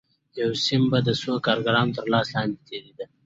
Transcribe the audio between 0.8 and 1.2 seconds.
به د